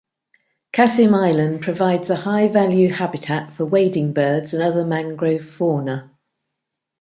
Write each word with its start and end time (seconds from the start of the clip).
Cassim 0.73 1.13
Island 1.13 1.61
provides 1.61 2.09
a 2.09 2.15
high 2.15 2.47
value 2.47 2.89
habitat 2.89 3.53
for 3.53 3.65
wading 3.65 4.13
birds 4.13 4.51
and 4.51 4.63
other 4.63 4.83
mangrove 4.83 5.45
fauna. 5.45 6.11